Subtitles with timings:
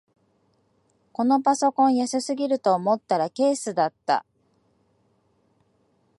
[1.13, 4.25] このパソコン安すぎると思ったらケースだった